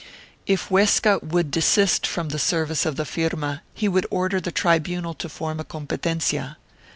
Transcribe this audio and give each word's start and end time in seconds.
If 0.47 0.69
Huesca 0.69 1.19
would 1.21 1.51
desist 1.51 2.07
from 2.07 2.29
the 2.29 2.39
service 2.39 2.87
of 2.87 2.95
the 2.95 3.05
firma 3.05 3.61
he 3.75 3.87
would 3.87 4.07
order 4.09 4.41
the 4.41 4.51
tribunal 4.51 5.13
to 5.13 5.29
form 5.29 5.59
a 5.59 5.63
competencia. 5.63 6.57